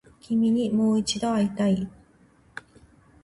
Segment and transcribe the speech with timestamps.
[0.19, 1.87] 君にもう一度会いたい